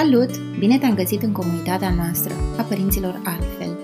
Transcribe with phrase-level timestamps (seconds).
[0.00, 0.58] Salut!
[0.58, 3.78] Bine te-am găsit în comunitatea noastră a părinților altfel.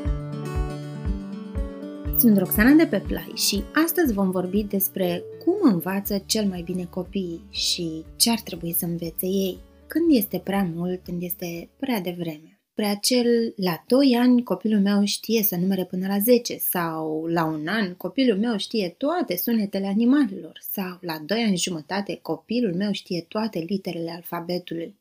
[2.19, 6.85] Sunt Roxana de pe Play și astăzi vom vorbi despre cum învață cel mai bine
[6.85, 12.01] copiii și ce ar trebui să învețe ei, când este prea mult, când este prea
[12.01, 12.61] devreme.
[12.71, 17.45] Spre acel, la 2 ani copilul meu știe să numere până la 10 sau la
[17.45, 22.93] un an copilul meu știe toate sunetele animalelor sau la 2 ani jumătate copilul meu
[22.93, 24.95] știe toate literele alfabetului.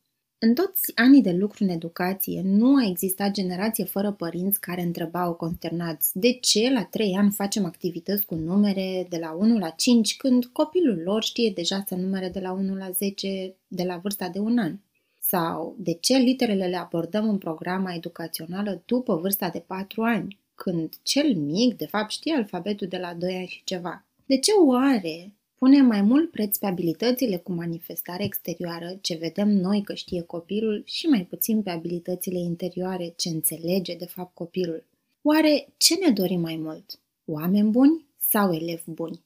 [0.46, 5.34] În toți anii de lucru în educație nu a existat generație fără părinți care întrebau
[5.34, 10.18] consternați de ce la 3 ani facem activități cu numere de la 1 la 5
[10.18, 14.30] când copilul lor știe deja să numere de la 1 la 10 de la vârsta
[14.30, 14.80] de un an.
[15.20, 20.94] Sau de ce literele le abordăm în programa educațională după vârsta de 4 ani, când
[21.04, 24.06] cel mic de fapt știe alfabetul de la 2 ani și ceva.
[24.26, 29.82] De ce oare pune mai mult preț pe abilitățile cu manifestare exterioară, ce vedem noi
[29.82, 34.86] că știe copilul, și mai puțin pe abilitățile interioare, ce înțelege de fapt copilul.
[35.22, 37.00] Oare ce ne dorim mai mult?
[37.26, 39.24] Oameni buni sau elevi buni?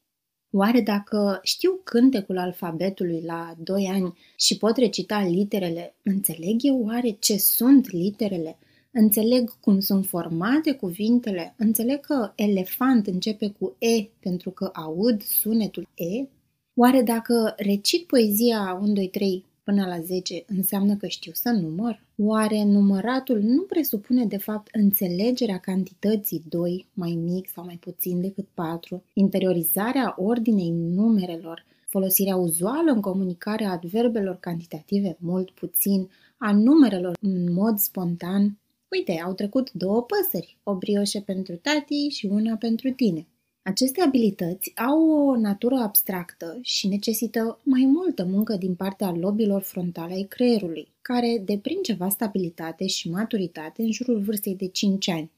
[0.51, 7.09] Oare dacă știu cântecul alfabetului la 2 ani și pot recita literele, înțeleg eu oare
[7.09, 8.57] ce sunt literele?
[8.91, 15.87] Înțeleg cum sunt formate cuvintele, înțeleg că elefant începe cu E pentru că aud sunetul
[15.95, 16.27] E.
[16.75, 22.03] Oare dacă recit poezia 1, 2, 3 până la 10 înseamnă că știu să număr?
[22.17, 28.47] Oare număratul nu presupune de fapt înțelegerea cantității 2 mai mic sau mai puțin decât
[28.53, 37.53] 4, interiorizarea ordinei numerelor, folosirea uzuală în comunicarea adverbelor cantitative mult puțin, a numerelor în
[37.53, 38.57] mod spontan,
[38.91, 43.27] Uite, au trecut două păsări, o brioșă pentru tati și una pentru tine.
[43.61, 50.13] Aceste abilități au o natură abstractă și necesită mai multă muncă din partea lobilor frontale
[50.13, 55.31] ai creierului, care deprind ceva stabilitate și maturitate în jurul vârstei de 5 ani.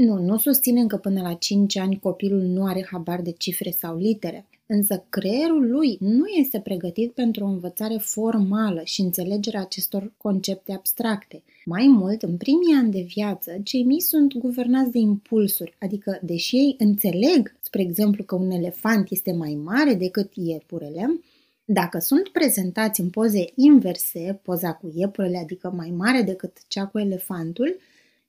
[0.00, 3.96] Nu, nu susținem că până la 5 ani copilul nu are habar de cifre sau
[3.96, 10.72] litere, însă creierul lui nu este pregătit pentru o învățare formală și înțelegerea acestor concepte
[10.72, 11.42] abstracte.
[11.64, 16.56] Mai mult, în primii ani de viață, cei mici sunt guvernați de impulsuri, adică deși
[16.56, 21.20] ei înțeleg, spre exemplu, că un elefant este mai mare decât iepurele,
[21.64, 26.98] dacă sunt prezentați în poze inverse, poza cu iepurele, adică mai mare decât cea cu
[26.98, 27.76] elefantul,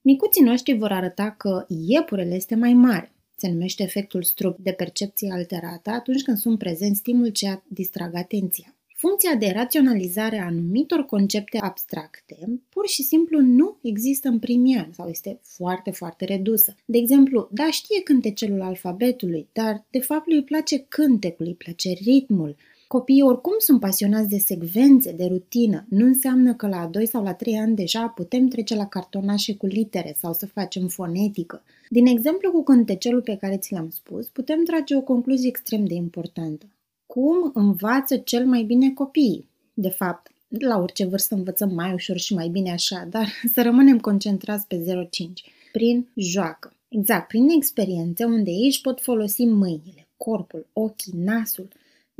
[0.01, 3.11] micuții noștri vor arăta că iepurele este mai mare.
[3.35, 8.73] Se numește efectul strup de percepție alterată atunci când sunt prezenți stimul ce distrag atenția.
[8.99, 14.93] Funcția de raționalizare a anumitor concepte abstracte pur și simplu nu există în primii ani
[14.93, 16.75] sau este foarte, foarte redusă.
[16.85, 22.55] De exemplu, da, știe cântecelul alfabetului, dar de fapt lui place cântecul, îi place ritmul,
[22.95, 25.85] Copiii oricum sunt pasionați de secvențe, de rutină.
[25.89, 29.65] Nu înseamnă că la 2 sau la 3 ani deja putem trece la cartonașe cu
[29.65, 31.61] litere sau să facem fonetică.
[31.89, 35.93] Din exemplu cu cântecelul pe care ți l-am spus, putem trage o concluzie extrem de
[35.93, 36.65] importantă.
[37.05, 39.47] Cum învață cel mai bine copiii?
[39.73, 43.99] De fapt, la orice vârstă învățăm mai ușor și mai bine așa, dar să rămânem
[43.99, 45.31] concentrați pe 0,5.
[45.71, 46.73] Prin joacă.
[46.87, 51.67] Exact, prin experiențe unde ei își pot folosi mâinile, corpul, ochii, nasul,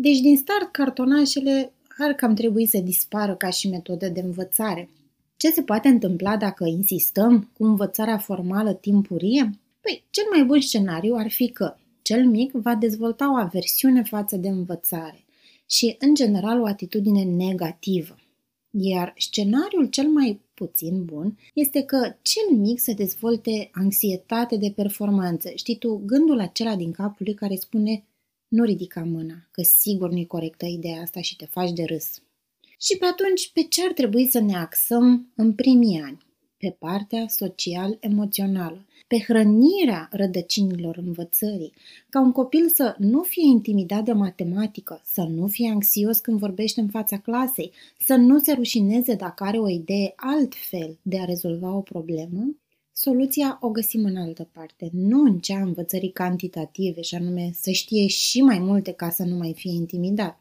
[0.02, 4.90] deci, din start, cartonașele ar cam trebui să dispară ca și metodă de învățare.
[5.38, 9.60] Ce se poate întâmpla dacă insistăm cu învățarea formală timpurie?
[9.82, 14.36] Păi, cel mai bun scenariu ar fi că cel mic va dezvolta o aversiune față
[14.36, 15.26] de învățare
[15.70, 18.16] și, în general, o atitudine negativă.
[18.72, 25.52] Iar scenariul cel mai puțin bun este că cel mic să dezvolte anxietate de performanță.
[25.56, 28.04] Știi tu, gândul acela din capul lui care spune
[28.50, 32.22] nu ridica mâna, că sigur nu-i corectă ideea asta și te faci de râs.
[32.82, 36.28] Și pe atunci, pe ce ar trebui să ne axăm în primii ani?
[36.58, 41.74] Pe partea social-emoțională, pe hrănirea rădăcinilor învățării,
[42.10, 46.82] ca un copil să nu fie intimidat de matematică, să nu fie anxios când vorbește
[46.82, 47.72] în fața clasei,
[48.06, 52.56] să nu se rușineze dacă are o idee altfel de a rezolva o problemă
[53.02, 58.08] Soluția o găsim în altă parte, nu în cea învățării cantitative, și anume să știe
[58.08, 60.40] și mai multe ca să nu mai fie intimidat.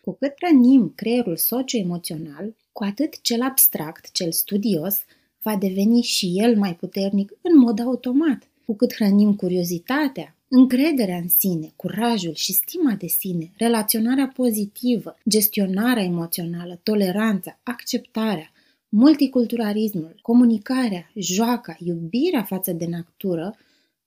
[0.00, 4.98] Cu cât hrănim creierul socio-emoțional, cu atât cel abstract, cel studios,
[5.42, 8.42] va deveni și el mai puternic în mod automat.
[8.66, 16.02] Cu cât hrănim curiozitatea, încrederea în sine, curajul și stima de sine, relaționarea pozitivă, gestionarea
[16.02, 18.49] emoțională, toleranța, acceptarea,
[18.90, 23.56] multiculturalismul, comunicarea, joaca, iubirea față de natură,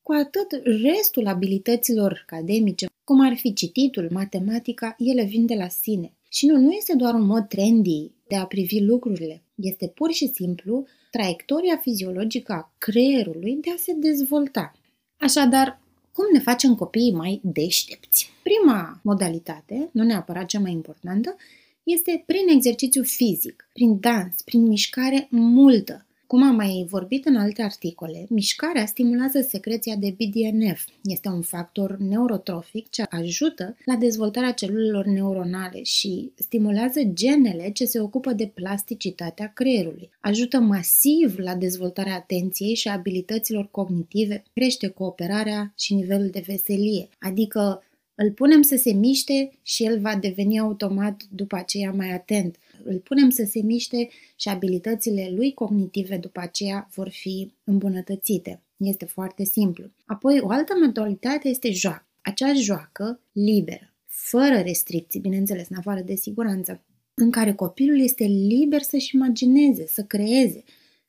[0.01, 6.13] cu atât restul abilităților academice, cum ar fi cititul, matematica, ele vin de la sine.
[6.30, 9.41] Și nu, nu este doar un mod trendy de a privi lucrurile.
[9.56, 14.74] Este pur și simplu traiectoria fiziologică a creierului de a se dezvolta.
[15.18, 15.81] Așadar,
[16.12, 18.29] cum ne facem copiii mai deștepți?
[18.44, 21.36] Prima modalitate, nu neapărat cea mai importantă,
[21.83, 27.62] este prin exercițiu fizic, prin dans, prin mișcare multă, cum am mai vorbit în alte
[27.62, 30.88] articole, mișcarea stimulează secreția de BDNF.
[31.03, 38.00] Este un factor neurotrofic ce ajută la dezvoltarea celulelor neuronale și stimulează genele ce se
[38.00, 40.09] ocupă de plasticitatea creierului.
[40.19, 47.83] Ajută masiv la dezvoltarea atenției și abilităților cognitive, crește cooperarea și nivelul de veselie, adică
[48.15, 53.00] îl punem să se miște și el va deveni automat după aceea mai atent îl
[53.00, 58.62] punem să se miște și abilitățile lui cognitive după aceea vor fi îmbunătățite.
[58.77, 59.86] Este foarte simplu.
[60.06, 62.07] Apoi, o altă modalitate este joacă.
[62.21, 66.81] Acea joacă liberă, fără restricții, bineînțeles, în afară de siguranță,
[67.13, 70.63] în care copilul este liber să-și imagineze, să creeze,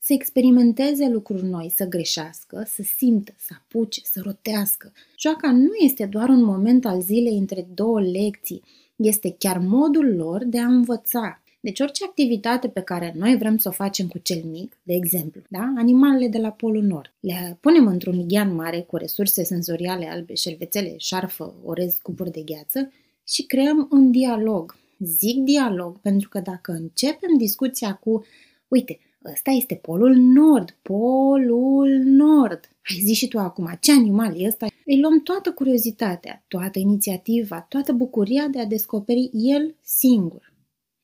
[0.06, 4.92] să experimenteze lucruri noi, să greșească, să simtă, să apuce, să rotească.
[5.18, 8.62] Joaca nu este doar un moment al zilei între două lecții,
[8.96, 13.68] este chiar modul lor de a învăța, deci orice activitate pe care noi vrem să
[13.68, 15.72] o facem cu cel mic, de exemplu, da?
[15.76, 20.94] animalele de la Polul Nord, le punem într-un ghean mare cu resurse senzoriale albe, șervețele,
[20.96, 22.92] șarfă, orez, cupuri de gheață
[23.28, 24.76] și creăm un dialog.
[24.98, 28.24] Zic dialog pentru că dacă începem discuția cu,
[28.68, 28.98] uite,
[29.32, 32.60] ăsta este Polul Nord, Polul Nord,
[32.90, 34.66] ai zis și tu acum, ce animal e ăsta?
[34.86, 40.52] Îi luăm toată curiozitatea, toată inițiativa, toată bucuria de a descoperi el singur.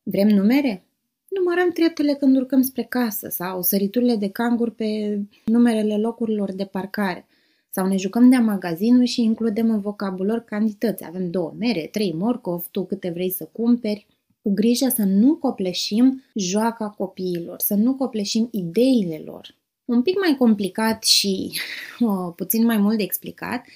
[0.03, 0.85] Vrem numere?
[1.29, 7.27] Numărăm treptele când urcăm spre casă sau săriturile de cangur pe numerele locurilor de parcare.
[7.71, 11.05] Sau ne jucăm de magazinul și includem în vocabular cantități.
[11.05, 14.07] Avem două mere, trei morcov, tu câte vrei să cumperi.
[14.43, 19.55] Cu grijă să nu copleșim joaca copiilor, să nu copleșim ideile lor.
[19.85, 21.53] Un pic mai complicat și
[22.01, 23.67] o, puțin mai mult de explicat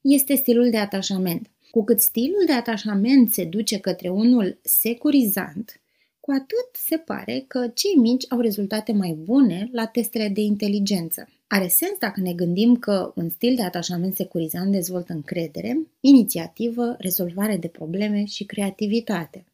[0.00, 1.50] este stilul de atașament.
[1.70, 5.80] Cu cât stilul de atașament se duce către unul securizant,
[6.20, 11.28] cu atât se pare că cei mici au rezultate mai bune la testele de inteligență.
[11.46, 17.56] Are sens dacă ne gândim că un stil de atașament securizant dezvoltă încredere, inițiativă, rezolvare
[17.56, 19.44] de probleme și creativitate.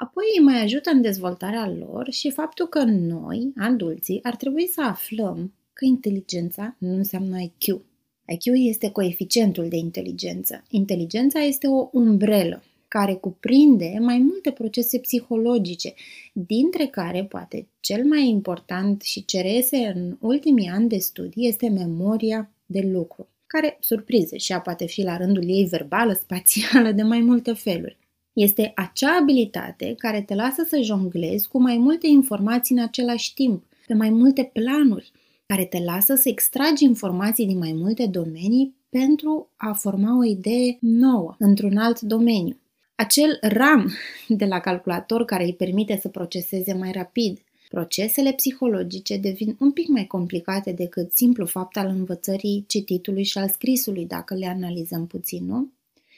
[0.00, 4.82] Apoi îi mai ajută în dezvoltarea lor și faptul că noi, adulții, ar trebui să
[4.82, 7.64] aflăm că inteligența nu înseamnă IQ.
[8.26, 10.64] IQ este coeficientul de inteligență.
[10.70, 15.94] Inteligența este o umbrelă care cuprinde mai multe procese psihologice,
[16.32, 21.68] dintre care poate cel mai important și ce reiese în ultimii ani de studii este
[21.68, 27.02] memoria de lucru, care, surprize, și ea poate fi la rândul ei verbală, spațială, de
[27.02, 27.96] mai multe feluri.
[28.40, 33.64] Este acea abilitate care te lasă să jonglezi cu mai multe informații în același timp,
[33.86, 35.12] pe mai multe planuri,
[35.46, 40.78] care te lasă să extragi informații din mai multe domenii pentru a forma o idee
[40.80, 42.56] nouă într-un alt domeniu.
[42.94, 43.92] Acel RAM
[44.28, 47.38] de la calculator care îi permite să proceseze mai rapid.
[47.68, 53.48] Procesele psihologice devin un pic mai complicate decât simplu fapt al învățării cititului și al
[53.48, 55.68] scrisului, dacă le analizăm puțin, nu?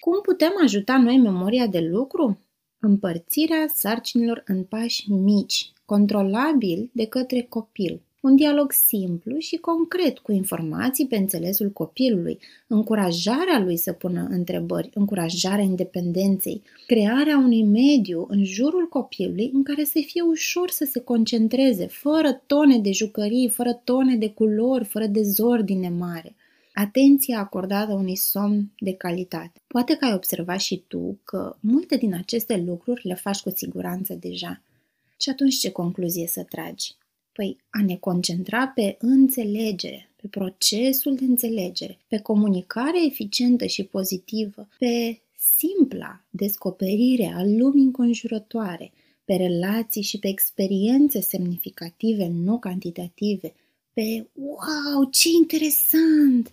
[0.00, 2.38] Cum putem ajuta noi memoria de lucru?
[2.79, 8.02] Împărțirea sarcinilor în pași mici, controlabili de către copil.
[8.21, 14.90] Un dialog simplu și concret cu informații pe înțelesul copilului, încurajarea lui să pună întrebări,
[14.95, 21.00] încurajarea independenței, crearea unui mediu în jurul copilului în care să fie ușor să se
[21.00, 26.35] concentreze, fără tone de jucării, fără tone de culori, fără dezordine mare.
[26.80, 29.60] Atenția acordată unui somn de calitate.
[29.66, 34.14] Poate că ai observat și tu că multe din aceste lucruri le faci cu siguranță
[34.14, 34.62] deja.
[35.16, 36.94] Și atunci ce concluzie să tragi?
[37.32, 44.68] Păi a ne concentra pe înțelegere, pe procesul de înțelegere, pe comunicare eficientă și pozitivă,
[44.78, 45.20] pe
[45.56, 48.92] simpla descoperire a lumii înconjurătoare,
[49.25, 53.52] pe relații și pe experiențe semnificative, nu cantitative,
[53.92, 56.52] pe wow, ce interesant,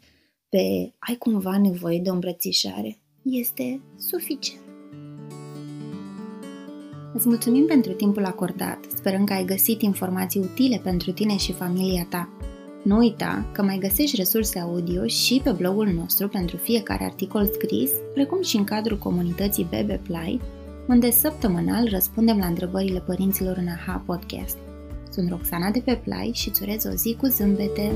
[0.57, 4.61] pe ai cumva nevoie de o îmbrățișare, este suficient.
[7.13, 12.05] Îți mulțumim pentru timpul acordat, sperăm că ai găsit informații utile pentru tine și familia
[12.09, 12.29] ta.
[12.83, 17.91] Nu uita că mai găsești resurse audio și pe blogul nostru pentru fiecare articol scris,
[18.13, 20.41] precum și în cadrul comunității Bebe Play,
[20.87, 24.57] unde săptămânal răspundem la întrebările părinților în AHA Podcast.
[25.09, 27.91] Sunt Roxana de pe Play și îți urez o zi cu zâmbete!